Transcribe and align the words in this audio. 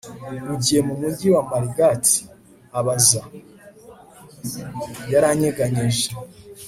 ugiye 0.53 0.79
mu 0.87 0.93
mujyi 1.01 1.27
wa 1.35 1.41
marigat? 1.49 2.05
abaza. 2.79 3.21
yaranyeganyeje 5.11 6.07